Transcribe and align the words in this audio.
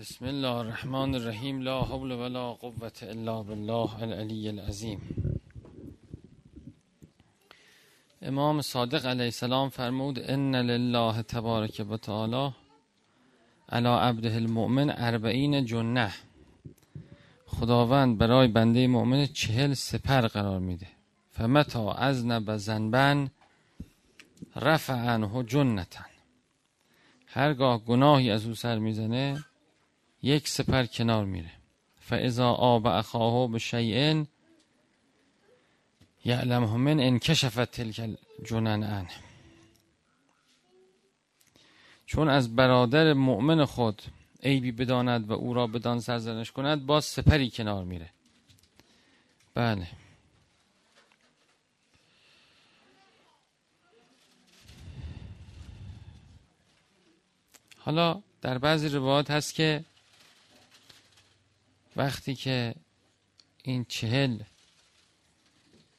بسم 0.00 0.24
الله 0.24 0.56
الرحمن 0.56 1.14
الرحیم. 1.14 1.60
لا 1.62 1.82
حول 1.82 2.12
ولا 2.12 2.52
قوة 2.52 2.98
الا 3.02 3.42
بالله 3.42 4.02
العلی 4.02 4.48
العظیم. 4.48 5.00
امام 8.22 8.60
صادق 8.62 9.06
علیه 9.06 9.24
السلام 9.24 9.68
فرمود 9.68 10.18
ان 10.18 10.56
لله 10.56 11.22
تبارک 11.22 11.86
و 11.90 11.96
تعالی 11.96 12.54
علی 13.68 13.88
عبده 13.88 14.36
المؤمن 14.36 14.90
اربعین 14.90 15.64
جنه. 15.64 16.12
خداوند 17.46 18.18
برای 18.18 18.48
بنده 18.48 18.86
مؤمن 18.86 19.26
چهل 19.26 19.74
سپر 19.74 20.26
قرار 20.26 20.58
میده. 20.58 20.88
فمتا 21.30 21.92
ازنب 21.92 22.56
زنبن 22.56 23.30
رفع 24.56 25.14
عنه 25.14 25.42
جنتن 25.42 26.04
هرگاه 27.26 27.84
گناهی 27.84 28.30
از 28.30 28.46
او 28.46 28.54
سر 28.54 28.78
می‌زنه 28.78 29.44
یک 30.22 30.48
سپر 30.48 30.86
کنار 30.86 31.24
میره. 31.24 31.50
فاذا 32.00 32.50
آب 32.50 32.86
اخاه 32.86 33.48
به 33.48 33.58
شیئن 33.58 34.26
یعلمه 36.24 36.76
من 36.76 37.00
انکشفت 37.00 37.70
تلک 37.70 38.16
جنن 38.44 38.82
عنه 38.82 39.10
چون 42.06 42.28
از 42.28 42.56
برادر 42.56 43.12
مؤمن 43.12 43.64
خود 43.64 44.02
عیبی 44.42 44.72
بداند 44.72 45.30
و 45.30 45.32
او 45.32 45.54
را 45.54 45.66
بدان 45.66 46.00
سرزنش 46.00 46.52
کند 46.52 46.86
باز 46.86 47.04
سپری 47.04 47.50
کنار 47.50 47.84
میره. 47.84 48.10
بله. 49.54 49.86
حالا 57.78 58.22
در 58.42 58.58
بعضی 58.58 58.88
روایات 58.88 59.30
هست 59.30 59.54
که 59.54 59.84
وقتی 62.00 62.34
که 62.34 62.74
این 63.62 63.84
چهل 63.84 64.42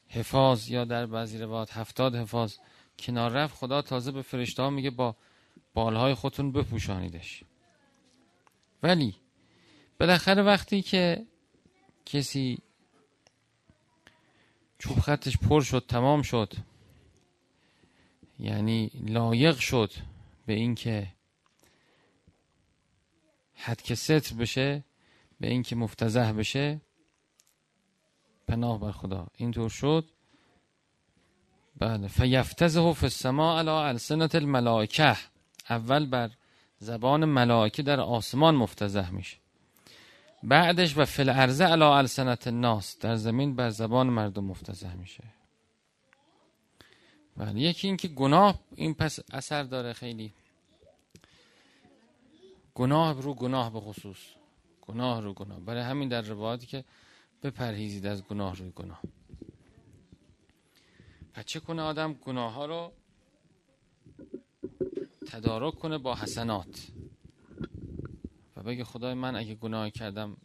حفاظ 0.08 0.68
یا 0.68 0.84
در 0.84 1.06
بعضی 1.06 1.38
روایات 1.38 1.76
هفتاد 1.76 2.16
حفاظ 2.16 2.56
کنار 2.98 3.30
رفت 3.30 3.54
خدا 3.54 3.82
تازه 3.82 4.12
به 4.12 4.22
فرشته 4.22 4.62
ها 4.62 4.70
میگه 4.70 4.90
با 4.90 5.16
بالهای 5.74 6.14
خودتون 6.14 6.52
بپوشانیدش. 6.52 7.44
ولی 8.82 9.16
بالاخره 9.98 10.42
وقتی 10.42 10.82
که 10.82 11.26
کسی 12.06 12.58
چوب 14.78 14.98
خطش 15.00 15.38
پر 15.38 15.60
شد 15.60 15.84
تمام 15.88 16.22
شد 16.22 16.54
یعنی 18.38 18.90
لایق 18.94 19.58
شد 19.58 19.92
به 20.46 20.52
اینکه 20.52 21.12
حد 23.54 23.82
که 23.82 23.94
ستر 23.94 24.34
بشه 24.34 24.84
به 25.42 25.48
اینکه 25.48 25.76
مفتزه 25.76 26.32
بشه 26.32 26.80
پناه 28.48 28.80
بر 28.80 28.92
خدا. 28.92 29.26
اینطور 29.36 29.68
شد. 29.68 30.08
بله. 31.76 32.08
فیفتزه 32.08 32.92
فی 32.92 33.06
السماء 33.06 33.58
علی 33.58 33.70
السنت 33.70 34.34
الملائکه. 34.34 35.16
اول 35.70 36.06
بر 36.06 36.30
زبان 36.78 37.24
ملائکه 37.24 37.82
در 37.82 38.00
آسمان 38.00 38.54
مفتزه 38.54 39.10
میشه. 39.10 39.36
بعدش 40.42 40.96
و 40.96 41.04
فل 41.04 41.28
ارزه 41.28 41.64
علی 41.64 41.84
السنت 41.84 42.46
الناس. 42.46 42.98
در 42.98 43.16
زمین 43.16 43.56
بر 43.56 43.70
زبان 43.70 44.06
مردم 44.06 44.44
مفتزه 44.44 44.94
میشه. 44.94 45.24
بله. 47.36 47.60
یکی 47.60 47.86
اینکه 47.86 48.08
گناه 48.08 48.60
این 48.74 48.94
پس 48.94 49.18
اثر 49.32 49.62
داره 49.62 49.92
خیلی. 49.92 50.32
گناه 52.74 53.22
رو 53.22 53.34
گناه 53.34 53.72
به 53.72 53.80
خصوص. 53.80 54.41
گناه 54.82 55.20
رو 55.20 55.34
گناه. 55.34 55.60
برای 55.60 55.82
همین 55.82 56.08
در 56.08 56.22
روایاتی 56.22 56.66
که 56.66 56.84
بپرهیزید 57.42 58.06
از 58.06 58.22
گناه 58.22 58.56
روی 58.56 58.70
گناه. 58.70 59.00
پس 61.32 61.44
چه 61.44 61.60
کنه 61.60 61.82
آدم 61.82 62.12
گناه 62.12 62.52
ها 62.52 62.66
رو 62.66 62.92
تدارک 65.26 65.74
کنه 65.74 65.98
با 65.98 66.14
حسنات 66.14 66.88
و 68.56 68.62
بگه 68.62 68.84
خدای 68.84 69.14
من 69.14 69.36
اگه 69.36 69.54
گناه 69.54 69.90
کردم 69.90 70.36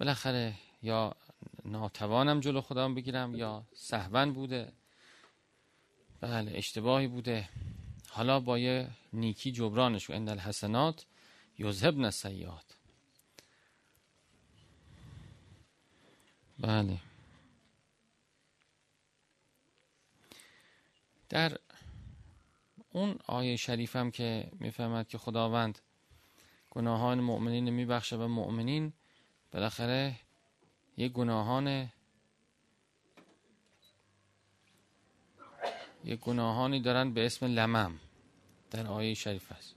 بالاخره 0.00 0.54
یا 0.82 1.16
ناتوانم 1.64 2.40
جلو 2.40 2.60
خودم 2.60 2.94
بگیرم 2.94 3.34
یا 3.34 3.64
سهون 3.74 4.32
بوده. 4.32 4.72
بله 6.20 6.52
اشتباهی 6.54 7.06
بوده. 7.06 7.48
حالا 8.08 8.40
با 8.40 8.58
یه 8.58 8.88
نیکی 9.12 9.52
جبرانش. 9.52 10.10
و 10.10 10.12
اند 10.12 10.28
الحسنات 10.28 11.06
یذهبن 11.58 12.04
السیئات 12.04 12.64
بله. 16.58 16.98
در 21.28 21.58
اون 22.92 23.18
آیه 23.26 23.56
شریفم 23.56 24.10
که 24.10 24.50
می‌فهمد 24.60 25.08
که 25.08 25.18
خداوند 25.18 25.78
گناهان 26.70 27.20
مؤمنین 27.20 27.70
میبخشه 27.70 28.16
و 28.16 28.28
مؤمنین 28.28 28.92
بالاخره 29.52 30.16
یه 30.96 31.08
گناهان 31.08 31.88
یه 36.04 36.16
گناهانی 36.16 36.80
دارن 36.80 37.12
به 37.12 37.26
اسم 37.26 37.46
لمم 37.46 38.00
در 38.70 38.86
آیه 38.86 39.14
شریف 39.14 39.52
است. 39.52 39.74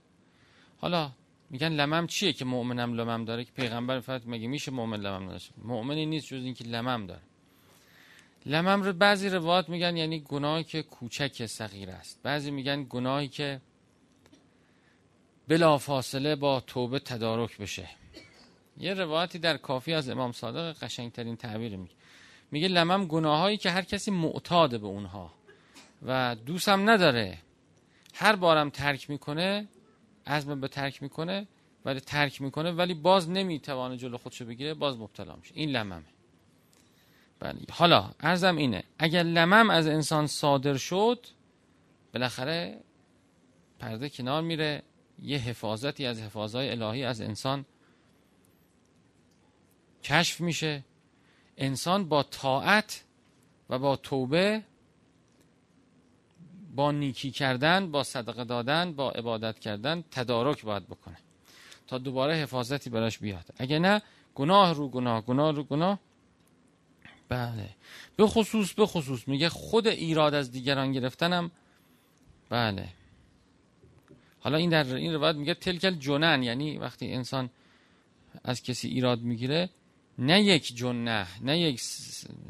حالا 0.78 1.12
میگن 1.52 1.68
لمم 1.68 2.06
چیه 2.06 2.32
که 2.32 2.44
مؤمنم 2.44 2.94
لمم 2.94 3.24
داره؟ 3.24 3.44
که 3.44 3.52
پیغمبر 3.52 4.00
فرد 4.00 4.22
مگه 4.26 4.48
میشه 4.48 4.70
مؤمن 4.70 5.00
لمم 5.00 5.28
داشته 5.28 5.54
مؤمنی 5.58 6.06
نیست 6.06 6.26
جز 6.26 6.44
اینکه 6.44 6.64
لمم 6.64 7.06
داره. 7.06 7.20
لمم 8.46 8.82
رو 8.82 8.92
بعضی 8.92 9.28
روایات 9.28 9.68
میگن 9.68 9.96
یعنی 9.96 10.20
گناهی 10.20 10.64
که 10.64 10.82
کوچک 10.82 11.46
صغیر 11.46 11.90
است. 11.90 12.20
بعضی 12.22 12.50
میگن 12.50 12.86
گناهی 12.90 13.28
که 13.28 13.60
بلا 15.48 15.78
فاصله 15.78 16.36
با 16.36 16.60
توبه 16.60 16.98
تدارک 16.98 17.58
بشه. 17.58 17.88
یه 18.78 18.94
روایتی 18.94 19.38
در 19.38 19.56
کافی 19.56 19.92
از 19.92 20.08
امام 20.08 20.32
صادق 20.32 20.78
قشنگترین 20.78 21.36
تعبیر 21.36 21.76
میگه. 21.76 21.94
میگه 22.50 22.68
لمم 22.68 23.06
گناهایی 23.06 23.56
که 23.56 23.70
هر 23.70 23.82
کسی 23.82 24.10
معتاده 24.10 24.78
به 24.78 24.86
اونها 24.86 25.32
و 26.06 26.36
دوستم 26.46 26.90
نداره. 26.90 27.38
هر 28.14 28.36
بارم 28.36 28.70
ترک 28.70 29.10
می‌کنه 29.10 29.68
عزم 30.26 30.60
به 30.60 30.68
ترک 30.68 31.02
می‌کنه 31.02 31.46
ولی 31.84 32.00
ترک 32.00 32.42
می‌کنه 32.42 32.72
ولی 32.72 32.94
باز 32.94 33.30
نمی‌توانه 33.30 33.96
جلو 33.96 34.18
خودشو 34.18 34.44
بگیره 34.44 34.74
باز 34.74 34.98
مبتلا 34.98 35.36
میشه. 35.36 35.52
این 35.54 35.70
لممه. 35.70 36.04
بله. 37.40 37.58
حالا 37.70 38.10
ارزم 38.20 38.56
اینه 38.56 38.84
اگر 38.98 39.22
لمم 39.22 39.70
از 39.70 39.86
انسان 39.86 40.26
صادر 40.26 40.76
شد 40.76 41.26
بالاخره 42.14 42.80
پرده 43.78 44.08
کنار 44.08 44.42
میره 44.42 44.82
یه 45.22 45.38
حفاظتی 45.38 46.06
از 46.06 46.20
حفاظهای 46.20 46.70
الهی 46.70 47.04
از 47.04 47.20
انسان 47.20 47.64
کشف 50.02 50.40
میشه. 50.40 50.84
انسان 51.56 52.08
با 52.08 52.22
طاعت 52.22 53.04
و 53.70 53.78
با 53.78 53.96
توبه 53.96 54.62
با 56.72 56.92
نیکی 56.92 57.30
کردن 57.30 57.90
با 57.90 58.02
صدقه 58.02 58.44
دادن 58.44 58.92
با 58.92 59.10
عبادت 59.10 59.58
کردن 59.58 60.04
تدارک 60.10 60.64
باید 60.64 60.86
بکنه. 60.86 61.16
تا 61.86 61.98
دوباره 61.98 62.34
حفاظتی 62.34 62.90
براش 62.90 63.18
بیاد. 63.18 63.44
اگه 63.58 63.78
نه 63.78 64.02
گناه 64.34 64.74
رو 64.74 64.88
گناه 64.88 65.20
گناه 65.24 65.54
رو 65.54 65.64
گناه. 65.64 65.98
بله. 67.28 67.68
به 68.16 68.26
خصوص 68.26 68.72
به 68.72 68.86
خصوص 68.86 69.28
میگه 69.28 69.48
خود 69.48 69.88
ایراد 69.88 70.34
از 70.34 70.52
دیگران 70.52 70.92
گرفتنم. 70.92 71.50
بله. 72.48 72.88
حالا 74.40 74.56
این 74.56 74.70
در 74.70 74.94
این 74.94 75.14
روایت 75.14 75.36
میگه 75.36 75.54
تلکل 75.54 75.90
جنن 75.90 76.42
یعنی 76.42 76.78
وقتی 76.78 77.12
انسان 77.12 77.50
از 78.44 78.62
کسی 78.62 78.88
ایراد 78.88 79.20
می‌گیره 79.20 79.70
نه 80.18 80.42
یک 80.42 80.76
جنه 80.76 81.26
نه 81.40 81.58
یک 81.58 81.82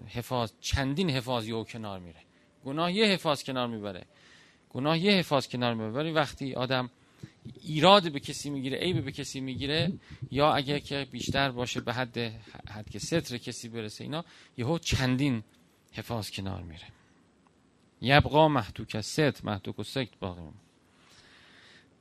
حفاظ 0.09 0.53
چندین 0.61 1.11
حفاظ 1.11 1.49
یو 1.49 1.65
کنار 1.65 1.99
میره. 1.99 2.21
گناه 2.65 2.93
یه 2.93 3.07
حفاظ 3.07 3.43
کنار 3.43 3.67
می‌بره. 3.67 4.07
گناه 4.71 4.99
یه 4.99 5.13
حفاظ 5.13 5.47
کنار 5.47 5.75
می‌بره. 5.75 6.13
وقتی 6.13 6.55
آدم 6.55 6.91
ایراد 7.63 8.13
به 8.13 8.21
کسی 8.21 8.51
می‌گیره 8.51 8.79
عیب 8.79 9.05
به 9.05 9.13
کسی 9.13 9.41
می‌گیره 9.41 9.93
یا 10.31 10.55
اگر 10.55 10.79
که 10.79 11.07
بیشتر 11.11 11.51
باشه 11.51 11.81
به 11.81 11.93
حد 11.93 12.19
حد 12.69 12.91
که 12.91 12.99
ستر 12.99 13.39
کسی 13.39 13.69
برسه 13.69 14.05
اینا 14.05 14.25
یهو 14.57 14.79
چندین 14.79 15.45
حفاظ 15.93 16.31
کنار 16.31 16.63
میره. 16.63 16.87
یبقا 18.01 18.49
محتوک 18.49 19.01
ست 19.01 19.45
محتوک 19.45 19.79
و 19.79 19.83
سکت 19.83 20.19
باقی 20.21 20.43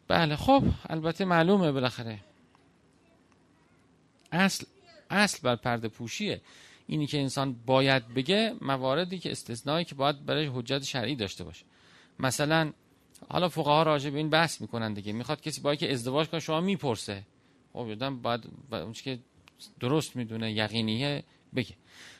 بله 0.07 0.35
خب 0.35 0.63
البته 0.89 1.25
معلومه 1.25 1.71
بالاخره. 1.71 2.19
اصل 4.31 4.65
اصل 5.09 5.39
بر 5.43 5.55
پرده 5.55 5.87
پوشیه. 5.87 6.41
اینی 6.91 7.07
که 7.07 7.19
انسان 7.19 7.55
باید 7.65 8.13
بگه 8.13 8.55
مواردی 8.61 9.19
که 9.19 9.31
استثنایی 9.31 9.85
که 9.85 9.95
باید 9.95 10.25
برای 10.25 10.49
حجت 10.53 10.83
شرعی 10.83 11.15
داشته 11.15 11.43
باشه. 11.43 11.65
مثلا 12.19 12.71
حالا 13.29 13.49
فقها 13.49 13.83
راجع 13.83 14.09
به 14.09 14.17
این 14.17 14.29
بحث 14.29 14.61
می‌کنن 14.61 14.93
دیگه. 14.93 15.13
می‌خواد 15.13 15.41
کسی 15.41 15.61
با 15.61 15.75
که 15.75 15.93
ازدواج 15.93 16.27
کنه 16.27 16.39
شما 16.39 16.61
می‌پرسه. 16.61 17.23
خب 17.73 17.79
آدم 17.79 18.21
باید 18.21 18.41
اون 18.71 18.93
که 18.93 19.19
درست 19.79 20.15
می‌دونه 20.15 20.51
یقینیه 20.51 21.23
بگه. 21.55 21.75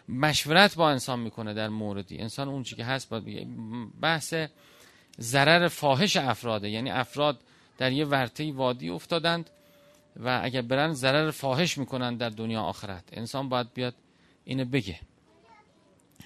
مشورت 0.10 0.76
با 0.76 0.90
انسان 0.90 1.20
می‌کنه 1.20 1.54
در 1.54 1.70
موردی. 1.70 2.18
انسان 2.18 2.48
اون 2.48 2.64
که 2.64 2.86
هست 2.86 3.10
باید 3.10 3.26
بگه. 3.26 3.48
بحث 4.02 4.34
ضرر 5.20 5.68
فاحش 5.68 6.18
افراده. 6.18 6.70
یعنی 6.70 6.92
افراد 6.92 7.40
در 7.78 7.92
یه 7.92 8.06
ورطه 8.06 8.52
وادی 8.52 8.90
افتادند 8.90 9.50
و 10.16 10.40
اگر 10.44 10.62
برن 10.62 10.94
ضرر 10.94 11.32
فاحش 11.32 11.78
می‌کنن 11.78 12.16
در 12.16 12.30
دنیا 12.30 12.62
آخرت. 12.62 13.04
انسان 13.12 13.50
باید 13.50 13.74
بیاد 13.74 13.96
اینو 14.46 14.66
بگه. 14.66 15.00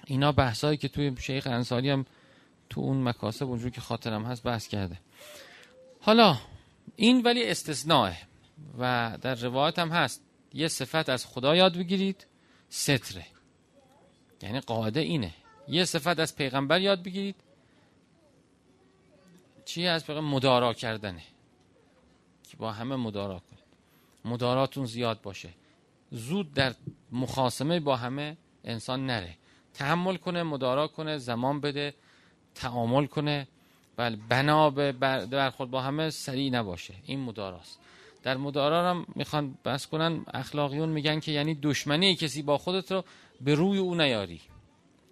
اینا 0.06 0.32
بحثایی 0.32 0.78
که 0.78 0.88
توی 0.88 1.16
شیخ 1.20 1.48
انصاری 1.48 1.90
هم 1.90 2.06
تو 2.70 2.82
اون 2.82 3.04
مکاسب 3.04 3.46
اونجور 3.46 3.70
که 3.70 3.82
خاطرم 3.82 4.26
هست 4.26 4.44
بحث 4.44 4.68
کرده. 4.68 5.00
حالا 6.02 6.38
این 6.96 7.22
ولی 7.22 7.50
استثناء 7.50 8.14
و 8.80 9.18
در 9.22 9.36
روایت 9.36 9.80
هم 9.80 9.90
هست. 9.90 10.22
یه 10.54 10.68
صفت 10.68 11.10
از 11.10 11.26
خدا 11.26 11.56
یاد 11.56 11.78
بگیرید 11.78 12.28
ستره. 12.70 13.26
یعنی 14.42 14.60
قاعده 14.60 15.00
اینه. 15.00 15.34
یه 15.68 15.86
صفت 15.86 16.20
از 16.20 16.36
پیغمبر 16.36 16.82
یاد 16.82 17.04
بگیرید. 17.04 17.36
چی 19.66 19.88
از 19.88 20.06
پیغمبر؟ 20.06 20.30
مدارا 20.30 20.74
کردنه. 20.74 21.24
که 22.44 22.58
با 22.58 22.72
همه 22.72 22.96
مدارا 22.96 23.40
کنید. 23.40 23.64
مداراتون 24.26 24.86
زیاد 24.86 25.22
باشه. 25.22 25.50
زود 26.12 26.54
در 26.54 26.76
مخاسمه 27.16 27.80
با 27.80 27.96
همه 27.96 28.38
انسان 28.64 29.06
نره. 29.06 29.38
تحمل 29.74 30.16
کنه 30.18 30.44
مدارا 30.44 30.88
کنه 30.88 31.18
زمان 31.18 31.60
بده 31.60 31.94
تعامل 32.56 33.06
کنه. 33.06 33.48
بله 33.98 34.18
بنا 34.30 34.70
به 34.70 34.92
برخورد 34.92 35.72
با 35.72 35.82
همه 35.82 36.10
سریع 36.10 36.52
نباشه. 36.52 36.94
این 37.06 37.20
مداراست. 37.20 37.80
در 38.24 38.38
مدارا 38.38 38.90
هم 38.90 39.06
می‌خوان 39.16 39.58
بس 39.66 39.88
کنن 39.88 40.26
اخلاقیون 40.34 40.90
میگن 40.90 41.20
که 41.20 41.32
یعنی 41.32 41.56
دشمنی 41.56 42.16
کسی 42.16 42.42
با 42.42 42.58
خودت 42.58 42.92
رو 42.92 43.04
به 43.42 43.56
روی 43.56 43.78
او 43.78 43.96
نیاری. 43.96 44.42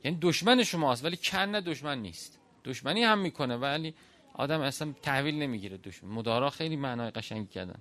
یعنی 0.03 0.17
دشمن 0.21 0.63
شماست 0.63 1.05
ولی 1.05 1.17
کن 1.17 1.38
نه 1.38 1.61
دشمن 1.61 2.01
نیست. 2.01 2.39
دشمنی 2.65 3.03
هم 3.03 3.19
می‌کنه 3.19 3.55
ولی 3.57 3.94
آدم 4.33 4.61
اصلا 4.61 4.94
تحویل 5.01 5.35
نمی‌گیره 5.35 5.77
دشمن. 5.77 6.09
مدارا 6.09 6.50
خیلی 6.50 6.75
معنای 6.75 7.11
قشنگی 7.11 7.47
کردن. 7.47 7.79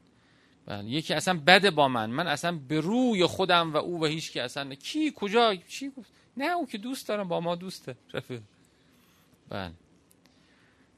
بله. 0.66 0.84
یکی 0.84 1.14
اصلا 1.14 1.40
بده 1.46 1.70
با 1.70 1.88
من. 1.88 2.10
من 2.10 2.26
اصلا 2.26 2.52
به 2.52 2.80
روی 2.80 3.26
خودم 3.26 3.72
و 3.72 3.76
او 3.76 4.00
و 4.00 4.04
هیچ 4.04 4.32
کی 4.32 4.40
اصلا 4.40 4.74
کی؟ 4.74 5.12
کجا؟ 5.16 5.54
چی 5.54 5.90
گفت؟ 5.90 6.10
نه 6.36 6.44
او 6.44 6.66
که 6.66 6.78
دوست 6.78 7.08
دارم 7.08 7.28
با 7.28 7.40
ما 7.40 7.54
دوسته. 7.54 7.96
رفیق. 8.14 8.42
بله. 9.48 9.72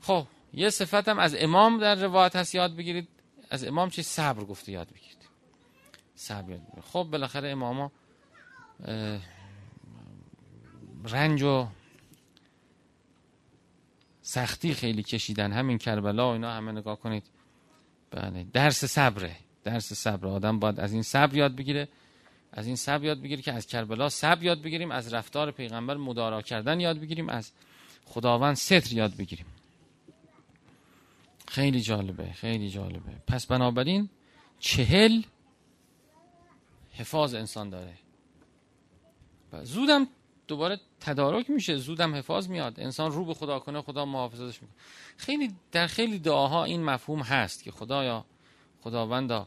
خب 0.00 0.26
یه 0.52 0.70
صفتم 0.70 1.18
از 1.18 1.34
امام 1.38 1.80
در 1.80 1.94
روایت 1.94 2.36
هست. 2.36 2.54
یاد 2.54 2.76
بگیرید. 2.76 3.08
از 3.50 3.64
امام 3.64 3.90
چی 3.90 4.02
صبر 4.02 4.44
گفته؟ 4.44 4.72
یاد 4.72 4.88
بگیرید. 4.88 5.28
صبر. 6.14 6.58
خب 6.92 7.08
بالاخره 7.10 7.48
اماما 7.48 7.92
رنج 11.04 11.42
و 11.42 11.66
سختی 14.22 14.74
خیلی 14.74 15.02
کشیدن. 15.02 15.52
همین 15.52 15.78
کربلا 15.78 16.28
و 16.28 16.32
اینا 16.32 16.52
همه 16.52 16.72
نگاه 16.72 17.00
کنید. 17.00 17.24
بله. 18.10 18.44
درس 18.52 18.84
صبره. 18.84 19.36
درس 19.64 19.92
صبر. 19.92 20.26
آدم 20.26 20.58
باید 20.58 20.80
از 20.80 20.92
این 20.92 21.02
صبر 21.02 21.36
یاد 21.36 21.56
بگیره 21.56 21.88
از 22.52 22.66
این 22.66 22.76
صبر 22.76 23.04
یاد 23.04 23.22
بگیره 23.22 23.42
که 23.42 23.52
از 23.52 23.66
کربلا 23.66 24.08
صبر 24.08 24.42
یاد 24.42 24.62
بگیریم 24.62 24.90
از 24.90 25.14
رفتار 25.14 25.50
پیغمبر 25.50 25.96
مدارا 25.96 26.42
کردن 26.42 26.80
یاد 26.80 26.98
بگیریم 26.98 27.28
از 27.28 27.52
خداوند 28.04 28.56
ستر 28.56 28.92
یاد 28.92 29.16
بگیریم. 29.16 29.46
خیلی 31.48 31.80
جالبه 31.80 32.32
خیلی 32.32 32.70
جالبه. 32.70 33.12
پس 33.26 33.46
بنابراین 33.46 34.08
چهل 34.58 35.22
حفاظ 36.92 37.34
انسان 37.34 37.70
داره. 37.70 37.94
زودم 39.62 40.06
دوباره 40.48 40.80
تدارک 41.00 41.50
میشه 41.50 41.76
زودم 41.76 42.14
حفاظ 42.14 42.48
میاد. 42.48 42.80
انسان 42.80 43.12
رو 43.12 43.24
به 43.24 43.34
خدا 43.34 43.58
کنه 43.58 43.82
خدا 43.82 44.04
محافظتش 44.04 44.62
می‌کنه. 44.62 44.76
خیلی 45.16 45.54
در 45.72 45.86
خیلی 45.86 46.18
دعاها 46.18 46.64
این 46.64 46.84
مفهوم 46.84 47.20
هست 47.20 47.64
که 47.64 47.70
خدایا 47.70 48.24
خداوندا 48.84 49.46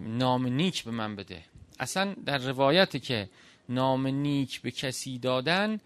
نام 0.00 0.46
نیک 0.46 0.84
به 0.84 0.90
من 0.90 1.16
بده. 1.16 1.44
اصلا 1.78 2.14
در 2.26 2.38
روایتی 2.38 3.00
که 3.00 3.28
نام 3.68 4.06
نیک 4.06 4.62
به 4.62 4.70
کسی 4.70 5.18
دادن 5.18 5.80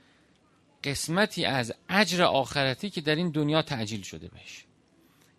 قسمتی 0.84 1.44
از 1.44 1.74
اجر 1.88 2.22
آخرتی 2.22 2.90
که 2.90 3.00
در 3.00 3.14
این 3.14 3.30
دنیا 3.30 3.62
تعجیل 3.62 4.02
شده 4.02 4.28
بهش. 4.28 4.64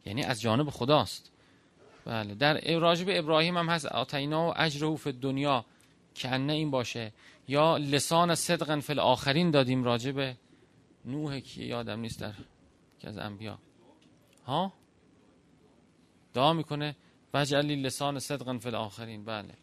یعنی 0.05 0.23
از 0.23 0.41
جانب 0.41 0.69
خداست. 0.69 1.31
بله 2.05 2.35
در 2.35 2.79
راجب 2.79 3.07
ابراهیم 3.09 3.57
هم 3.57 3.69
هست 3.69 3.85
آتینا 3.85 4.49
و 4.49 4.53
اجر 4.55 4.95
فی 4.95 5.11
دنیا 5.11 5.65
کنه 6.15 6.53
این 6.53 6.71
باشه. 6.71 7.13
یا 7.47 7.77
لسان 7.77 8.35
صدقا 8.35 8.79
فی 8.79 8.93
آخرین 8.93 9.51
دادیم 9.51 9.83
راجب 9.83 10.35
نوح 11.05 11.39
که 11.39 11.63
یادم 11.63 11.99
نیست 11.99 12.19
در 12.19 12.33
که 12.99 13.07
از 13.07 13.17
انبیا. 13.17 13.59
ها؟ 14.45 14.73
دعا 16.37 16.53
می‌کنه 16.53 16.95
وجعلی 17.33 17.75
لسان 17.75 18.19
صدقا 18.19 18.57
فی 18.57 18.69
آخرین 18.69 19.25
بله. 19.25 19.53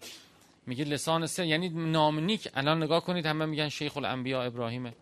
میگه 0.67 0.85
لسان 0.85 1.27
سه 1.27 1.47
یعنی 1.47 1.69
نام 1.69 2.21
نیک. 2.21 2.49
الان 2.55 2.83
نگاه 2.83 3.05
کنید 3.05 3.27
همه 3.27 3.45
میگن 3.47 3.69
شیخ 3.69 3.97
الانبیا 3.97 4.43
ابراهیمه. 4.43 4.93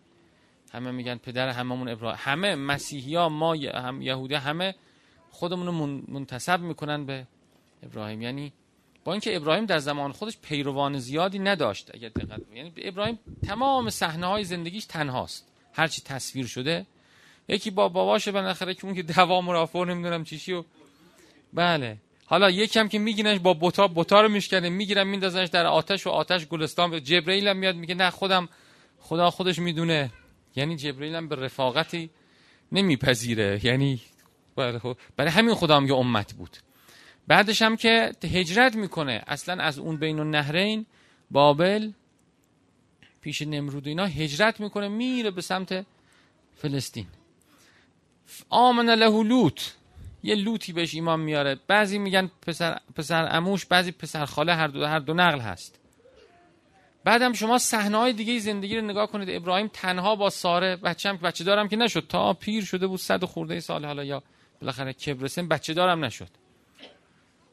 همه 0.73 0.91
میگن 0.91 1.17
پدر 1.17 1.49
هممون 1.49 1.89
ابراهیم. 1.89 2.19
همه 2.23 2.55
مسیحی 2.55 3.15
ها 3.15 3.29
ما 3.29 3.53
هم 3.53 4.01
یهودی 4.01 4.35
همه 4.35 4.75
خودمون 5.31 5.65
رو 5.65 5.73
منتصب 6.07 6.59
می‌کنن 6.59 7.05
به 7.05 7.27
ابراهیم. 7.83 8.21
یعنی 8.21 8.53
با 9.03 9.11
اینکه 9.11 9.35
ابراهیم 9.35 9.65
در 9.65 9.79
زمان 9.79 10.11
خودش 10.11 10.37
پیروان 10.37 10.99
زیادی 10.99 11.39
نداشت 11.39 11.91
اگر 11.93 12.09
دقت 12.09 12.41
یعنی 12.53 12.73
ابراهیم 12.77 13.19
تمام 13.47 13.89
صحنه 13.89 14.27
های 14.27 14.43
زندگیش 14.43 14.85
تنهاست. 14.85 15.47
هرچی 15.73 16.01
تصویر 16.01 16.47
شده 16.47 16.85
یکی 17.47 17.71
با 17.71 17.89
باباشه 17.89 18.31
بالاخره 18.31 18.73
که 18.73 18.85
اون 18.85 18.95
که 18.95 19.03
دوا 19.03 19.41
مرافع 19.41 19.83
نمی‌دونم 19.83 20.23
چیشی 20.23 20.53
و 20.53 20.63
بله. 21.53 21.97
حالا 22.25 22.49
یکم 22.49 22.87
که 22.87 22.99
میگینش 22.99 23.39
با 23.39 23.53
بوتا 23.53 23.87
بوتا 23.87 24.21
رو 24.21 24.29
میشکنه 24.29 24.69
می‌گیرن 24.69 25.07
میندازنش 25.07 25.49
در 25.49 25.65
آتش 25.65 26.07
و 26.07 26.09
آتش 26.09 26.47
گلستان. 26.47 27.03
جبرئیل 27.03 27.47
هم 27.47 27.57
میاد 27.57 27.75
میگه 27.75 27.95
نه 27.95 28.09
خودم 28.09 28.49
خدا 28.99 29.31
خودش 29.31 29.59
می‌دونه. 29.59 30.11
یعنی 30.55 30.75
جبرئیل 30.75 31.15
هم 31.15 31.27
به 31.27 31.35
رفاقتی 31.35 32.09
نمیپذیره. 32.71 33.59
یعنی 33.63 34.01
برای 34.55 35.31
همین 35.31 35.55
خدا 35.55 35.77
هم 35.77 35.87
یه 35.87 35.95
امت 35.95 36.33
بود. 36.33 36.57
بعدش 37.27 37.61
هم 37.61 37.77
که 37.77 38.11
هجرت 38.23 38.75
می‌کنه. 38.75 39.23
اصلا 39.27 39.63
از 39.63 39.79
اون 39.79 39.97
بین 39.97 40.19
النهرین 40.19 40.85
بابل 41.31 41.91
پیش 43.21 43.41
نمرود 43.41 43.87
اینا 43.87 44.05
هجرت 44.05 44.59
می‌کنه 44.59 44.87
میره 44.87 45.31
به 45.31 45.41
سمت 45.41 45.85
فلسطین. 46.55 47.07
آمن 48.49 48.89
له 48.89 49.23
لوت 49.23 49.75
یه 50.23 50.35
لوتی 50.35 50.73
بهش 50.73 50.95
ایمان 50.95 51.19
میاره. 51.19 51.59
بعضی 51.67 51.97
میگن 51.97 52.31
پسر 52.41 52.79
پسر 52.95 53.27
اموش 53.31 53.65
بعضی 53.65 53.91
پسر 53.91 54.25
خاله 54.25 54.55
هر 54.55 54.67
دو 54.67 54.85
هر 54.85 54.99
دو 54.99 55.13
نقل 55.13 55.39
هست. 55.39 55.79
بعدم 57.03 57.33
شما 57.33 57.57
صحنه 57.57 57.97
های 57.97 58.13
دیگه 58.13 58.39
زندگی 58.39 58.75
رو 58.75 58.81
نگاه 58.81 59.07
کنید. 59.07 59.29
ابراهیم 59.29 59.69
تنها 59.73 60.15
با 60.15 60.29
ساره 60.29 60.75
بچه‌ام 60.75 61.17
بچه 61.17 61.43
دارم 61.43 61.67
که 61.67 61.75
نشد. 61.75 62.05
تا 62.09 62.33
پیر 62.33 62.65
شده 62.65 62.87
بود 62.87 62.99
صد 62.99 63.25
خورده 63.25 63.59
سال. 63.59 63.85
حالا 63.85 64.03
یا 64.03 64.23
بالاخره 64.61 64.93
کبرسن 64.93 65.47
بچه 65.47 65.73
دارم 65.73 66.05
نشد. 66.05 66.29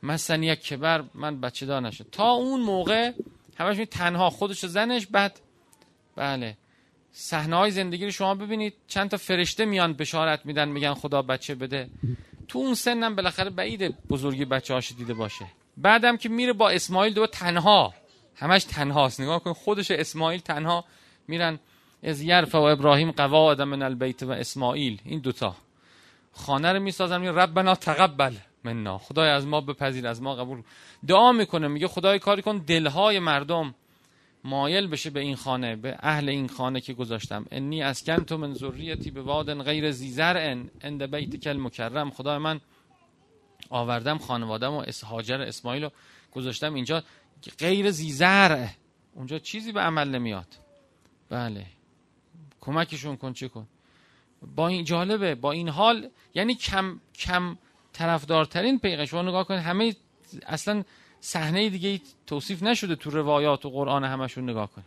مثلا 0.02 0.44
یک 0.44 0.64
کبر 0.64 1.04
من 1.14 1.40
بچه 1.40 1.66
دار 1.66 1.80
نشد. 1.82 2.06
تا 2.12 2.30
اون 2.30 2.60
موقع 2.60 3.12
همش 3.58 3.76
می 3.76 3.86
تنها 3.86 4.30
خودش 4.30 4.64
و 4.64 4.66
زنش. 4.66 5.06
بعد 5.06 5.40
بله. 6.16 6.56
صحنه 7.12 7.56
های 7.56 7.70
زندگی 7.70 8.04
رو 8.04 8.10
شما 8.10 8.34
ببینید. 8.34 8.74
چند 8.88 9.10
تا 9.10 9.16
فرشته 9.16 9.64
میان 9.64 9.92
بشارت 9.92 10.46
میدن 10.46 10.68
میگن 10.68 10.94
خدا 10.94 11.22
بچه 11.22 11.54
بده. 11.54 11.88
تو 12.50 12.59
اون 12.59 12.75
سنم 12.75 13.16
بالاخره 13.16 13.50
بعید 13.50 14.09
بزرگی 14.09 14.45
بچه 14.45 14.75
هاش 14.75 14.92
دیده 14.92 15.14
باشه. 15.14 15.47
بعدم 15.76 16.16
که 16.16 16.28
میره 16.28 16.52
با 16.52 16.71
اسماعیل 16.71 17.14
دو 17.14 17.26
تنها. 17.26 17.95
همش 18.37 18.64
تنهاست. 18.64 19.21
نگاه 19.21 19.42
کن 19.42 19.52
خودش 19.52 19.90
اسماعیل 19.90 20.40
تنها. 20.40 20.85
میرن 21.28 21.59
از 22.02 22.23
یرف 22.23 22.54
و 22.54 22.59
ابراهیم 22.59 23.11
قواعد 23.11 23.62
من 23.62 23.83
البیت 23.83 24.23
و 24.23 24.30
اسماعیل. 24.30 25.00
این 25.04 25.21
دوتا 25.21 25.57
خانه 26.33 26.73
رو 26.73 26.80
می‌سازن 26.80 27.25
ربنا 27.25 27.75
تقبل 27.75 28.35
منا. 28.64 28.99
خدای 28.99 29.30
از 29.30 29.47
ما 29.47 29.61
بپذیر 29.61 30.07
از 30.07 30.23
ما 30.23 30.35
قبول. 30.35 30.62
دعا 31.07 31.33
می‌کنه 31.33 31.69
میگه 31.69 31.88
خدای 31.88 32.19
کاری 32.19 32.42
کن 32.42 32.59
دلهای 32.59 33.19
مردم 33.19 33.75
مایل 34.44 34.87
بشه 34.87 35.11
به 35.11 35.20
این 35.20 35.37
خانه 35.37 35.76
به 35.76 35.97
اهل 36.00 36.28
این 36.28 36.49
خانه 36.49 36.80
که 36.80 36.94
گذاشتم. 36.94 37.47
انی 37.50 37.82
اسکن 37.82 38.25
تو 38.25 38.38
من 38.38 38.54
ذریتی 38.54 39.11
به 39.11 39.23
وادن 39.23 39.62
غیر 39.62 39.90
زیزر 39.90 40.61
اند 40.80 41.02
بیت 41.02 41.37
کل 41.37 41.56
مکرم 41.56 42.11
خدای 42.11 42.38
من 42.38 42.61
آوردم 43.70 44.18
خانوادم 44.18 44.73
و 44.73 44.85
هاجر 45.06 45.40
اسماعیل 45.40 45.85
رو 45.85 45.90
گذاشتم 46.32 46.75
اینجا. 46.75 47.02
غیر 47.59 47.90
زیزر 47.90 48.68
اونجا 49.14 49.38
چیزی 49.38 49.73
به 49.73 49.80
عمل 49.80 50.09
نمیاد. 50.09 50.47
بله. 51.28 51.66
کمکشون 52.61 53.16
کن 53.16 53.32
چه 53.32 53.49
کن. 53.49 53.66
با 54.56 54.68
این 54.68 54.85
جالبه 54.85 55.35
با 55.35 55.52
این 55.52 55.68
حال 55.68 56.09
یعنی 56.35 56.54
کم 56.54 57.00
کم 57.14 57.59
طرفدارترین 57.92 58.78
پیغمبر. 58.78 59.04
شما 59.04 59.23
نگاه 59.23 59.44
کنید 59.44 59.61
همه 59.61 59.94
اصلا 60.47 60.85
صحنه 61.20 61.70
دیگه 61.70 62.00
توصیف 62.26 62.62
نشده 62.62 62.96
تو 62.96 63.10
روایات 63.10 63.64
و 63.64 63.70
قرآن 63.70 64.04
همشون 64.04 64.50
نگاه 64.50 64.70
کنیم. 64.70 64.86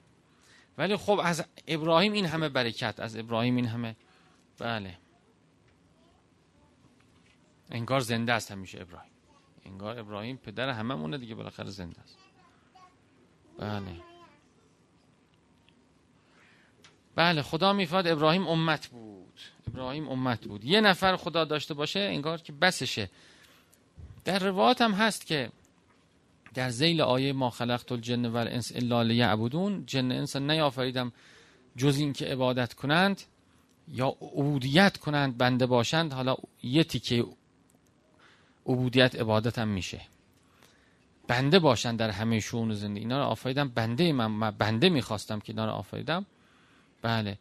ولی 0.77 0.95
خب 0.95 1.21
از 1.23 1.45
ابراهیم 1.67 2.13
این 2.13 2.25
همه 2.25 2.49
برکت 2.49 2.99
از 2.99 3.17
ابراهیم 3.17 3.55
این 3.55 3.65
همه. 3.65 3.95
بله. 4.59 4.97
انگار 7.71 7.99
زنده 7.99 8.33
است 8.33 8.51
همیشه 8.51 8.81
ابراهیم. 8.81 9.11
انگار 9.65 9.99
ابراهیم 9.99 10.37
پدر 10.37 10.69
همه 10.69 10.95
مونه 10.95 11.17
دیگه 11.17 11.35
بالاخره 11.35 11.69
زنده 11.69 12.01
است. 12.01 12.17
بله. 13.57 14.01
بله 17.15 17.41
خدا 17.41 17.73
میفاد 17.73 18.07
ابراهیم 18.07 18.47
امت 18.47 18.87
بود. 18.87 19.39
ابراهیم 19.67 20.09
امت 20.09 20.45
بود. 20.45 20.65
یه 20.65 20.81
نفر 20.81 21.15
خدا 21.15 21.45
داشته 21.45 21.73
باشه 21.73 21.99
انگار 21.99 22.41
که 22.41 22.53
بسشه. 22.53 23.09
در 24.25 24.39
روایات 24.39 24.81
هم 24.81 24.91
هست 24.91 25.25
که 25.25 25.51
در 26.53 26.69
زیل 26.69 27.01
آیه 27.01 27.33
ما 27.33 27.49
خلقت 27.49 27.91
الجن 27.91 28.25
و 28.25 28.35
الانس 28.35 28.71
الا 28.75 29.01
لیعبدون 29.01 29.83
جن 29.85 30.11
انس 30.11 30.35
نیافریدم 30.35 31.11
جز 31.77 31.97
این 31.97 32.13
که 32.13 32.25
عبادت 32.25 32.73
کنند 32.73 33.21
یا 33.87 34.07
عبودیت 34.21 34.97
کنند 34.97 35.37
بنده 35.37 35.65
باشند 35.65 36.13
حالا 36.13 36.35
یه 36.63 36.83
تیکه 36.83 37.25
عبودیت 38.65 39.15
عبادت 39.15 39.59
هم 39.59 39.67
میشه. 39.67 40.01
بنده 41.27 41.59
باشند 41.59 41.99
در 41.99 42.09
همه 42.09 42.39
شون 42.39 42.73
زندگی. 42.73 42.99
اینا 42.99 43.17
رو 43.17 43.25
آفریدم 43.25 43.69
بنده 43.69 44.13
من 44.13 44.51
بنده 44.51 44.89
می‌خواستم 44.89 45.39
که 45.39 45.49
اینا 45.53 45.65
رو 45.65 45.71
آفریدم. 45.71 46.25
بله. 47.01 47.37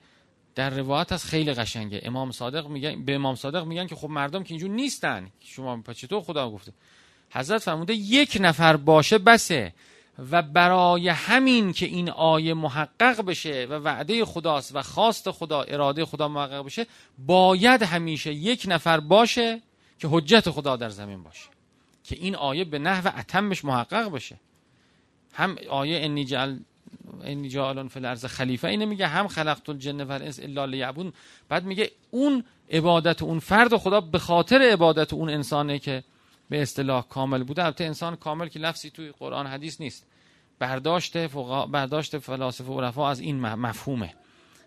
در 0.55 0.71
روایت 0.71 1.13
هست 1.13 1.27
خیلی 1.27 1.55
قشنگه. 1.55 2.01
امام 2.05 2.31
صادق 2.31 2.67
میگن 2.67 3.05
به 3.05 3.15
امام 3.15 3.35
صادق 3.35 3.65
میگن 3.65 3.87
که 3.87 3.95
خب 3.95 4.11
مردم 4.11 4.43
که 4.43 4.55
اینجور 4.55 4.71
نیستن. 4.71 5.31
شما 5.41 5.83
چطور 5.95 6.21
خدا 6.21 6.51
گفته؟ 6.51 6.73
حضرت 7.33 7.63
فرموده 7.63 7.95
یک 7.95 8.39
نفر 8.41 8.77
باشه 8.77 9.19
بسه 9.19 9.73
و 10.31 10.43
برای 10.43 11.09
همین 11.09 11.73
که 11.73 11.87
این 11.87 12.11
آیه 12.11 12.55
محقق 12.55 13.25
بشه 13.25 13.67
و 13.71 13.75
وعده 13.75 14.25
خداست 14.25 14.77
و 14.77 14.83
خواست 14.83 15.31
خدا 15.31 15.63
اراده 15.63 16.05
خدا 16.05 16.29
محقق 16.29 16.65
بشه 16.65 16.87
باید 17.19 17.83
همیشه 17.83 18.33
یک 18.33 18.65
نفر 18.69 19.01
باشه 19.01 19.63
که 19.99 20.09
حجت 20.11 20.51
خدا 20.51 20.77
در 20.77 20.89
زمین 20.89 21.23
باشه. 21.23 21.49
که 22.05 22.17
این 22.17 22.37
آیه 22.37 22.65
به 22.65 22.79
نحو 22.79 23.19
اتمش 23.19 23.65
محقق 23.65 24.13
بشه. 24.13 24.37
هم 25.33 25.57
آیه 25.71 26.01
انی 26.01 26.25
جعل 26.25 26.57
انی 27.25 27.49
جعلن 27.49 27.89
فی 27.89 27.99
الارض 27.99 28.25
خلیفه 28.25 28.69
اینه 28.69 28.85
میگه 28.85 29.07
هم 29.07 29.29
خلقت 29.29 29.69
الجن 29.69 30.01
و 30.01 30.13
الانس 30.13 30.41
الا 30.41 30.65
لیعبون 30.65 31.13
بعد 31.49 31.65
میگه 31.65 31.91
اون 32.11 32.45
عبادت 32.71 33.23
اون 33.23 33.39
فرد 33.39 33.77
خدا 33.77 34.01
به 34.01 34.19
خاطر 34.19 34.63
عبادت 34.73 35.13
اون 35.13 35.31
انسانه 35.31 35.79
که 35.79 36.05
به 36.53 36.63
اصطلاح 36.63 37.05
کامل 37.09 37.43
بوده. 37.43 37.65
البته 37.65 37.85
انسان 37.85 38.17
کامل 38.17 38.49
که 38.49 38.59
لفظی 38.59 38.91
توی 38.91 39.13
قرآن 39.19 39.47
حدیث 39.47 39.81
نیست. 39.81 40.07
برداشت 40.59 41.27
فقا 41.27 41.67
برداشت 41.67 42.19
فلاسفه 42.19 42.73
و 42.73 42.81
عرفا 42.81 43.11
از 43.11 43.21
این 43.21 43.41
مفهومه. 43.41 44.15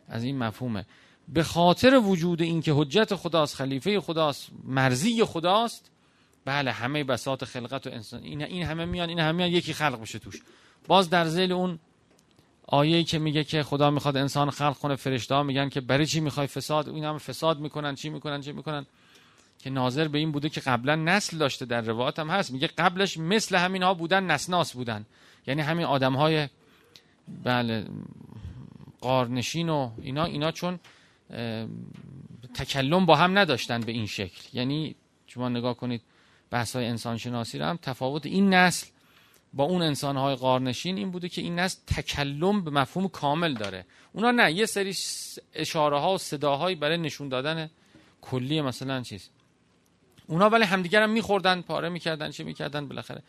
از 0.10 0.24
این 0.24 0.38
مفهومه. 0.38 0.86
به 1.27 1.44
خاطر 1.44 1.98
وجود 1.98 2.42
این 2.42 2.62
که 2.62 2.74
حجت 2.74 3.15
خداست 3.15 3.56
خلیفه 3.56 4.00
خداست 4.00 4.50
مرزی 4.63 5.24
خداست 5.24 5.92
بله 6.46 6.72
همه 6.72 7.04
بساط 7.04 7.44
خلقت 7.44 7.88
و 7.88 7.89
انسان 7.89 8.24
این 8.24 8.44
این 8.44 8.63
همه 8.63 8.86
میان 8.86 9.10
این 9.10 9.20
همه 9.20 9.32
میان 9.32 9.50
یکی 9.50 9.74
خلق 9.74 10.01
بشه 10.01 10.20
توش. 10.20 10.42
باز 10.88 11.10
در 11.10 11.25
ذیل 11.25 11.51
اون 11.51 11.80
آیه‌ای 12.68 13.04
که 13.04 13.20
میگه 13.20 13.44
که 13.44 13.63
خدا 13.63 13.92
می‌خواد 13.92 14.18
انسان 14.18 14.50
خلق 14.50 14.77
کنه 14.77 14.96
فرشته 14.96 15.36
ها 15.36 15.44
میگن 15.44 15.70
که 15.70 15.82
برای 15.82 16.06
چی 16.06 16.20
می‌خوای 16.20 16.48
فساد 16.48 16.89
این 16.89 17.04
هم 17.04 17.18
فساد 17.18 17.60
می‌کنن 17.60 17.96
چی 17.96 18.10
می‌کنن 18.10 18.42
چی 18.42 18.51
می‌کنن؟ 18.51 18.86
که 19.60 19.70
ناظر 19.70 20.08
به 20.08 20.18
این 20.18 20.32
بوده 20.32 20.50
که 20.50 20.62
قبلا 20.62 20.96
نسل 20.96 21.38
داشته 21.38 21.66
در 21.66 21.82
روایت 21.82 22.20
هم 22.20 22.30
هست. 22.30 22.52
میگه 22.52 22.68
قبلش 22.68 23.18
مثل 23.18 23.56
همین 23.56 23.84
ها 23.84 23.94
بودن 23.94 24.24
نسناس 24.24 24.74
بودن. 24.74 25.06
یعنی 25.48 25.62
همین 25.62 25.86
آدم 25.86 26.14
های 26.14 26.48
بله 27.44 27.86
قارنشین 29.02 29.70
و 29.70 29.92
اینا 30.02 30.26
اینا 30.26 30.52
چون 30.52 30.80
تکلم 32.54 33.06
با 33.06 33.16
هم 33.16 33.38
نداشتن 33.38 33.80
به 33.80 33.92
این 33.92 34.06
شکل. 34.06 34.42
یعنی 34.54 34.96
شما 35.28 35.50
نگاه 35.50 35.78
کنید 35.78 36.02
بحث 36.50 36.76
های 36.76 36.86
انسان 36.86 37.18
شناسی 37.18 37.60
هم 37.60 37.80
تفاوت 37.82 38.26
این 38.26 38.54
نسل 38.54 38.88
با 39.54 39.64
اون 39.64 39.82
انسان 39.82 40.18
های 40.18 40.36
قارنشین 40.36 40.98
این 40.98 41.12
بوده 41.12 41.30
که 41.30 41.42
این 41.42 41.60
نسل 41.60 41.80
تکلم 41.88 42.64
به 42.64 42.72
مفهوم 42.72 43.08
کامل 43.08 43.54
داره. 43.54 43.86
اونا 44.14 44.32
نه 44.32 44.52
یه 44.52 44.66
سری 44.66 44.96
اشاره 45.54 46.00
ها 46.00 46.14
و 46.14 46.18
صداهایی 46.18 46.76
برای 46.76 46.98
نشون 46.98 47.30
دادن 47.30 47.70
کلی 48.22 48.62
مثلا 48.62 49.02
چیز. 49.02 49.30
اونا 50.27 50.50
ولی 50.50 50.63
همدیگر 50.63 51.03
هم 51.03 51.10
میخوردن 51.10 51.62
پاره 51.62 51.89
می‌کردن 51.89 52.32
چه 52.32 52.44
می‌کردن؟ 52.44 52.88
بالاخره 52.88 53.22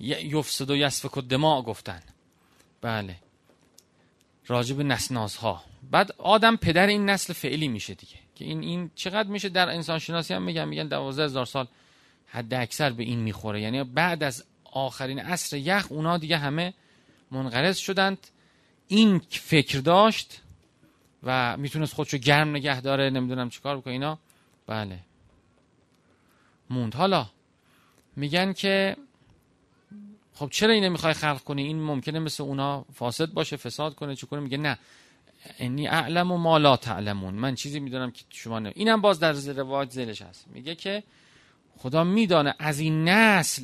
یفسد 0.00 0.70
و 0.70 0.76
یسفک 0.76 1.16
و 1.16 1.20
دماغ 1.20 1.64
گفتن. 1.64 2.02
بله. 2.80 3.16
راجب 4.46 4.80
نسناز 4.80 5.36
ها 5.36 5.64
بعد 5.90 6.12
آدم 6.18 6.56
پدر 6.56 6.86
این 6.86 7.10
نسل 7.10 7.32
فعلی 7.32 7.68
میشه 7.68 7.94
دیگه. 7.94 8.16
که 8.34 8.44
این 8.44 8.62
این 8.62 8.90
چقدر 8.94 9.28
میشه 9.28 9.48
در 9.48 9.68
انسان 9.68 9.98
شناسی 9.98 10.34
هم 10.34 10.42
میگن 10.42 10.64
میگن 10.64 10.88
دوازده 10.88 11.24
هزار 11.24 11.46
سال 11.46 11.66
حد 12.26 12.54
اکثر 12.54 12.90
به 12.90 13.02
این 13.02 13.18
می‌خوره. 13.18 13.60
یعنی 13.60 13.84
بعد 13.84 14.22
از 14.22 14.44
آخرین 14.72 15.18
عصر 15.18 15.56
یخ 15.56 15.86
اونا 15.88 16.18
دیگه 16.18 16.36
همه 16.36 16.74
منقرض 17.30 17.78
شدند. 17.78 18.18
این 18.88 19.18
فکر 19.30 19.78
داشت 19.78 20.40
و 21.22 21.56
می‌تونست 21.56 21.94
خودشو 21.94 22.18
گرم 22.18 22.50
نگه 22.50 22.80
داره 22.80 23.10
نمی‌دونم 23.10 23.50
چیکار 23.50 23.76
بکنه 23.76 23.92
اینا. 23.92 24.18
بله. 24.66 24.98
موند. 26.70 26.94
حالا 26.94 27.26
میگن 28.16 28.52
که 28.52 28.96
خب 30.34 30.48
چرا 30.50 30.72
اینو 30.72 30.90
می‌خوای 30.90 31.12
خلق 31.12 31.40
کنی؟ 31.40 31.62
این 31.62 31.82
ممکنه 31.82 32.18
مثل 32.18 32.42
اونا 32.42 32.84
فاسد 32.94 33.32
باشه 33.32 33.56
فساد 33.56 33.94
کنه 33.94 34.16
کنه؟ 34.16 34.40
میگه 34.40 34.56
نه. 34.56 34.78
انی 35.58 35.88
اعلم 35.88 36.32
و 36.32 36.36
ما 36.36 36.58
لا 36.58 36.76
تعلمون. 36.76 37.34
من 37.34 37.54
چیزی 37.54 37.80
می‌دونم 37.80 38.10
که 38.10 38.24
شما 38.30 38.58
نه. 38.58 38.72
اینم 38.74 39.00
باز 39.00 39.20
در 39.20 39.32
روایت 39.32 39.90
زلش 39.90 40.22
هست. 40.22 40.48
میگه 40.48 40.74
که 40.74 41.02
خدا 41.76 42.04
میدانه 42.04 42.54
از 42.58 42.78
این 42.80 43.08
نسل 43.08 43.62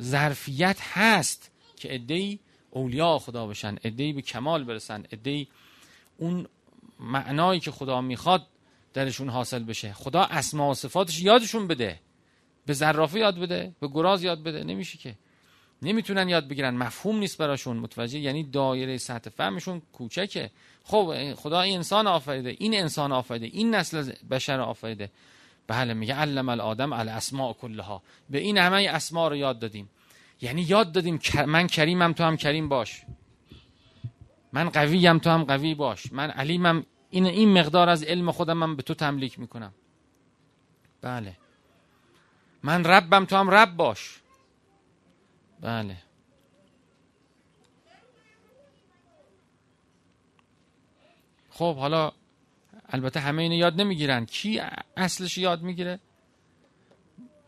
ظرفیت 0.00 0.78
هست 0.80 1.50
که 1.76 1.94
ادهی 1.94 2.40
اولیاء 2.70 3.18
خدا 3.18 3.46
بشن 3.46 3.76
ادهی 3.84 4.12
به 4.12 4.22
کمال 4.22 4.64
برسن 4.64 5.04
ادهی 5.10 5.48
اون 6.18 6.46
معنایی 7.00 7.60
که 7.60 7.70
خدا 7.70 8.00
می‌خواد 8.00 8.46
درشون 8.94 9.28
حاصل 9.28 9.62
بشه. 9.62 9.92
خدا 9.92 10.22
اسما 10.22 10.70
و 10.70 10.74
صفاتش 10.74 11.20
یادشون 11.20 11.66
بده. 11.66 12.00
به 12.66 12.72
زرافه 12.72 13.18
یاد 13.18 13.38
بده 13.38 13.72
به 13.80 13.88
گراز 13.88 14.22
یاد 14.22 14.42
بده. 14.42 14.64
نمیشه 14.64 14.98
که. 14.98 15.14
نمی‌تونن 15.82 16.28
یاد 16.28 16.48
بگیرن. 16.48 16.74
مفهوم 16.74 17.18
نیست 17.18 17.38
براشون. 17.38 17.76
متوجه؟ 17.76 18.18
یعنی 18.18 18.44
دایره 18.44 18.98
سطح 18.98 19.30
فهمشون 19.30 19.82
کوچکه. 19.92 20.50
خب 20.84 21.34
خدا 21.34 21.60
این 21.60 21.76
انسان 21.76 22.06
آفریده 22.06 22.56
این 22.58 22.74
انسان 22.74 23.12
آفریده 23.12 23.46
این 23.46 23.74
نسل 23.74 24.12
بشر 24.30 24.60
آفریده. 24.60 25.10
بله 25.66 25.94
میگه 25.94 26.14
علم 26.14 26.48
الادم 26.48 26.92
الاسماء 26.92 27.52
کلها. 27.52 28.02
به 28.30 28.38
این 28.38 28.58
همه 28.58 28.88
اسما 28.90 29.28
رو 29.28 29.36
یاد 29.36 29.58
دادیم. 29.58 29.90
یعنی 30.40 30.62
یاد 30.62 30.92
دادیم 30.92 31.20
من 31.46 31.66
کریمم 31.66 32.12
تو 32.12 32.24
هم 32.24 32.36
کریم 32.36 32.68
باش. 32.68 33.02
من 34.52 34.68
قویم 34.68 35.18
تو 35.18 35.30
هم 35.30 35.44
قوی 35.44 35.74
باش. 35.74 36.12
من 36.12 36.30
علیمم 36.30 36.86
این 37.14 37.26
این 37.26 37.58
مقدار 37.58 37.88
از 37.88 38.02
علم 38.02 38.32
خودم 38.32 38.56
من 38.56 38.76
به 38.76 38.82
تو 38.82 38.94
تملیک 38.94 39.38
می‌کنم. 39.38 39.72
بله. 41.00 41.36
من 42.62 42.84
ربم 42.84 43.24
تو 43.24 43.36
هم 43.36 43.50
رب 43.50 43.76
باش. 43.76 44.20
بله. 45.60 45.96
خب 51.50 51.76
حالا 51.76 52.12
البته 52.88 53.20
همه 53.20 53.42
اینو 53.42 53.54
یاد 53.54 53.80
نمی‌گیرن. 53.80 54.26
کی 54.26 54.60
اصلش 54.96 55.38
یاد 55.38 55.62
می‌گیره؟ 55.62 56.00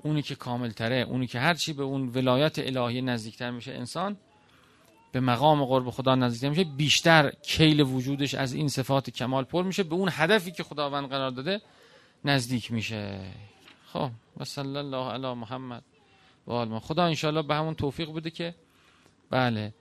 اونی 0.03 0.23
که 0.23 0.35
کامل 0.35 0.71
تره 0.71 0.97
اونی 0.97 1.27
که 1.27 1.41
هرچی 1.41 1.73
به 1.73 1.83
اون 1.83 2.09
ولایت 2.09 2.59
الهی 2.59 3.03
نزدیکتر 3.03 3.51
میشه 3.51 3.73
انسان. 3.73 4.17
به 5.17 5.21
مقام 5.21 5.65
قرب 5.65 5.91
خدا 5.91 6.15
نزدیک 6.15 6.51
میشه 6.51 6.65
بیشتر 6.65 7.33
کیل 7.43 7.81
وجودش 7.81 8.35
از 8.35 8.53
این 8.53 8.69
صفات 8.69 9.11
کمال 9.11 9.45
پر 9.45 9.63
میشه 9.63 9.83
به 9.83 9.95
اون 9.95 10.09
هدفی 10.13 10.53
که 10.53 10.63
خداوند 10.63 11.09
قرار 11.09 11.31
داده 11.31 11.61
نزدیک 12.25 12.73
میشه. 12.73 13.21
خب 13.93 14.11
و 14.37 14.45
صلی 14.45 14.77
الله 14.77 15.13
علی 15.13 15.35
محمد 15.35 15.83
و 16.47 16.53
آل 16.53 16.79
خدا 16.79 17.05
انشالله 17.05 17.43
به 17.43 17.55
همون 17.55 17.75
توفیق 17.75 18.13
بده 18.13 18.31
که 18.31 18.55
بله 19.31 19.75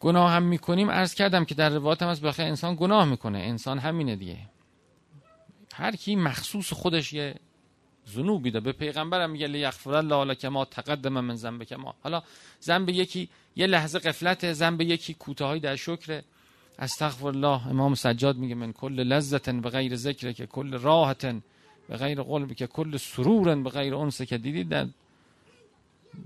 گناه 0.00 0.30
هم 0.30 0.42
می‌کنیم. 0.42 0.90
عرض 0.90 1.14
کردم 1.14 1.44
که 1.44 1.54
در 1.54 1.68
روایت 1.68 2.02
هم 2.02 2.08
از 2.08 2.20
بخیر 2.20 2.46
انسان 2.46 2.74
گناه 2.74 3.04
می‌کنه. 3.04 3.38
انسان 3.38 3.78
همینه 3.78 4.16
دیگه. 4.16 4.38
هر 5.74 5.96
کی 5.96 6.16
مخصوص 6.16 6.72
خودش 6.72 7.12
یه 7.12 7.34
ذنوبی 8.08 8.50
ده 8.50 8.60
به 8.60 8.72
پیغمبرم 8.72 9.30
میگه 9.30 9.46
لیغفر 9.46 9.94
الله 9.94 10.24
لک 10.24 10.44
ما 10.44 10.64
تقدم 10.64 11.20
من 11.20 11.34
ذنب 11.34 11.74
ما 11.74 11.94
حالا 12.02 12.22
ذنب 12.62 12.88
یکی 12.88 13.28
یه 13.56 13.66
لحظه 13.66 13.98
قفلت 13.98 14.52
ذنب 14.52 14.80
یکی 14.80 15.14
کوتاهی 15.14 15.60
در 15.60 15.76
شکر. 15.76 16.22
استغفر 16.78 17.26
الله 17.26 17.68
امام 17.68 17.94
سجاد 17.94 18.36
میگه 18.36 18.54
من 18.54 18.72
کل 18.72 18.92
لذت 18.92 19.50
به 19.50 19.70
غیر 19.70 19.96
ذکر 19.96 20.32
که 20.32 20.46
کل 20.46 20.78
راحت 20.78 21.26
به 21.88 21.96
غیر 21.96 22.22
قلب 22.22 22.52
که 22.52 22.66
کل 22.66 22.96
سرور 22.96 23.54
به 23.54 23.70
غیر 23.70 23.94
انس 23.94 24.22
که 24.22 24.38
دیدید 24.38 24.68
در 24.68 24.86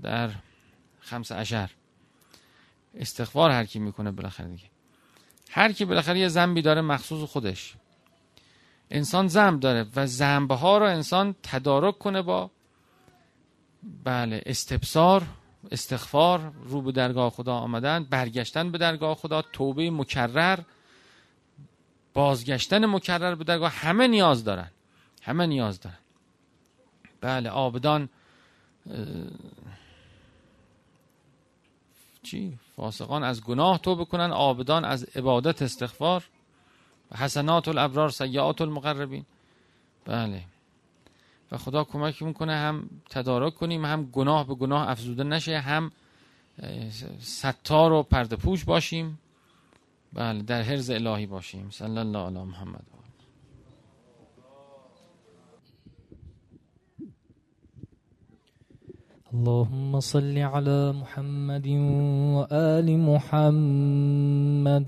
در 0.03 0.29
خمس 0.99 1.31
عشر 1.31 1.69
استغفار 2.95 3.51
هر 3.51 3.65
کی 3.65 3.79
می‌کنه 3.79 4.11
بالاخره 4.11 4.47
دیگه. 4.47 4.69
هر 5.49 5.71
کی 5.71 5.85
بالاخره 5.85 6.19
یه 6.19 6.27
ذنبی 6.27 6.61
داره 6.61 6.81
مخصوص 6.81 7.29
خودش. 7.29 7.75
انسان 8.91 9.27
ذنب 9.27 9.59
داره 9.59 9.85
و 9.95 10.05
ذنبها 10.05 10.57
ها 10.57 10.77
رو 10.77 10.85
انسان 10.85 11.35
تدارک 11.43 11.97
کنه 11.97 12.21
با 12.21 12.51
بله 14.03 14.41
استبصار 14.45 15.23
استغفار 15.71 16.53
رو 16.63 16.81
به 16.81 16.91
درگاه 16.91 17.29
خدا 17.29 17.53
آمدن 17.53 18.03
برگشتن 18.03 18.71
به 18.71 18.77
درگاه 18.77 19.15
خدا 19.15 19.41
توبه 19.41 19.91
مکرر 19.91 20.59
بازگشتن 22.13 22.85
مکرر 22.85 23.35
به 23.35 23.43
درگاه 23.43 23.71
همه 23.71 24.07
نیاز 24.07 24.43
دارن 24.43 24.71
همه 25.21 25.45
نیاز 25.45 25.79
دارن. 25.79 25.97
بله 27.21 27.49
آبدان 27.49 28.09
چی؟ 32.23 32.59
فاسقان 32.75 33.23
از 33.23 33.43
گناه 33.43 33.77
توبه 33.77 34.05
کنن 34.05 34.31
آبدان 34.31 34.85
از 34.85 35.03
عبادت 35.03 35.61
استغفار 35.61 36.23
حسنات 37.15 37.67
الابرار 37.67 38.09
سیعات 38.09 38.61
المقربین. 38.61 39.25
بله. 40.05 40.43
و 41.51 41.57
خدا 41.57 41.83
کمک 41.83 42.23
می‌کنه 42.23 42.53
هم 42.53 42.89
تدارک 43.09 43.55
کنیم 43.55 43.85
هم 43.85 44.05
گناه 44.05 44.47
به 44.47 44.55
گناه 44.55 44.89
افزوده 44.89 45.23
نشه 45.23 45.59
هم 45.59 45.91
ستار 47.19 47.91
و 47.91 48.03
پرده 48.03 48.35
پوش 48.35 48.63
باشیم. 48.63 49.19
بله 50.13 50.41
در 50.41 50.61
حرز 50.61 50.89
الهی 50.89 51.25
باشیم. 51.25 51.69
صلی 51.69 51.97
الله 51.97 52.19
علی 52.19 52.43
محمد. 52.43 52.85
اللهم 59.33 59.99
صل 59.99 60.37
على 60.37 60.91
محمد 60.91 61.67
وآل 62.35 62.95
محمد. 62.95 64.87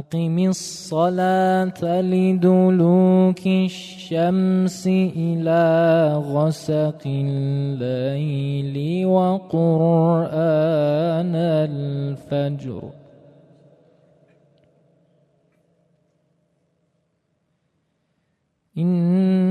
أقم 0.00 0.36
الصلاة 0.38 2.00
لدلوك 2.00 3.46
الشمس 3.46 4.86
إلى 5.16 5.62
غسق 6.16 7.02
الليل 7.06 8.76
وقرآن 9.06 10.24
الفجر. 11.36 12.82
إن 18.78 19.50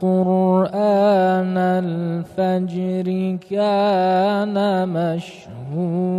قرآن 0.00 1.56
الفجر 1.58 3.38
كان 3.50 4.56
مشهودا. 5.68 6.18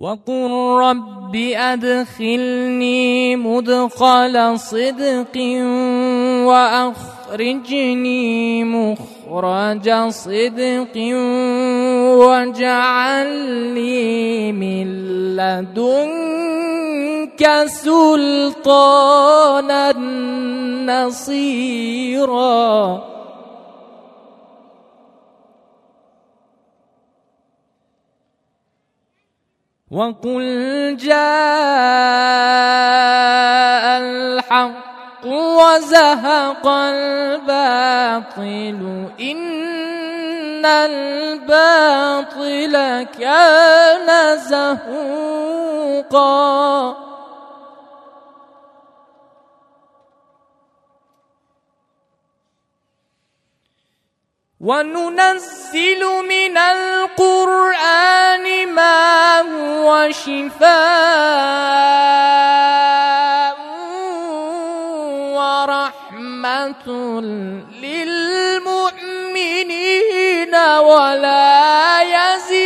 وقل 0.00 0.50
رب 0.80 1.36
أدخلني 1.36 3.36
مدخل 3.36 4.58
صدق 4.58 5.36
وأخرجني 6.48 8.64
مخرج 8.64 9.90
صدق 10.08 10.96
واجعل 12.16 13.28
لي 13.74 14.52
من 14.52 14.86
لدنك 15.36 16.00
سلطانا 17.66 19.92
نصيرا 20.86 23.10
وقل 29.90 30.96
جاء 30.96 31.16
الحق 33.98 35.26
وزهق 35.26 36.66
الباطل 36.66 38.40
إن 39.20 40.66
الباطل 40.66 42.72
كان 43.18 44.38
زهوقا. 44.38 46.20
وننزل 54.60 56.04
من 56.28 56.58
القرآن 56.58 58.44
ما 58.68 59.40
هو 59.40 60.10
شفاء 60.10 60.70
ورحمة 65.32 66.86
للمؤمنين 67.80 68.94
ولا 70.78 72.00
يزيد 72.02 72.59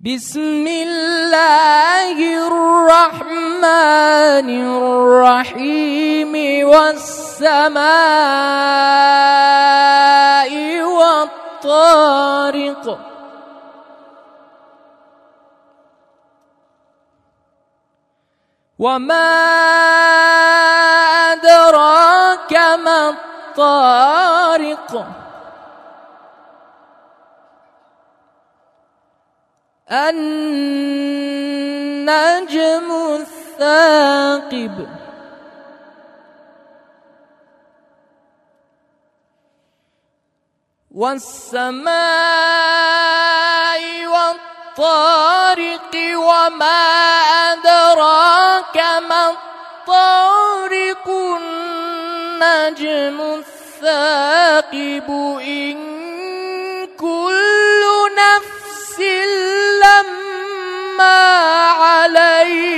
بسم 0.00 0.64
الله 0.64 2.16
الرحمن 2.48 4.48
الرحيم 4.72 6.32
والسماء 6.68 7.82
والطارق. 10.82 12.84
وما 18.78 19.30
أدراك 21.32 22.52
ما 22.84 23.08
الطارق. 23.08 25.19
النجم 29.90 31.26
الثاقب. 33.20 34.88
والسماء 40.94 41.90
والطارق 44.06 45.94
وما 46.14 46.82
أدراك 47.52 48.76
ما 49.08 49.30
الطارق 49.30 51.06
النجم 51.40 53.18
الثاقب. 53.20 55.08
إن 55.40 55.79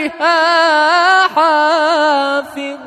عليها 0.03 1.29
حافظ. 1.29 2.79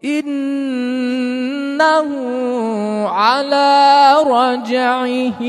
إنه 0.05 2.07
على 3.07 4.15
رجعه 4.23 5.43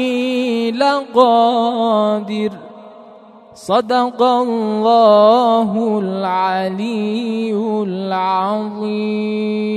لقادر. 0.71 2.51
صدق 3.55 4.23
الله 4.23 5.99
العلي 6.03 7.55
العظيم. 7.87 9.71